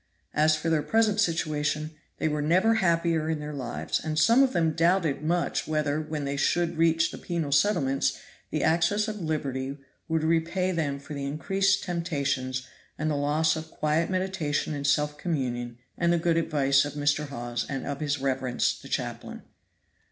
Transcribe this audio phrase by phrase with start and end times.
[0.33, 4.51] As for their present situation, they were never happier in their lives, and some of
[4.51, 8.17] them doubted much whether, when they should reach the penal settlements,
[8.49, 9.77] the access of liberty
[10.07, 12.65] would repay them for the increased temptations
[12.97, 17.27] and the loss of quiet meditation and self communion and the good advice of Mr.
[17.27, 19.43] Hawes and of his reverence, the chaplain.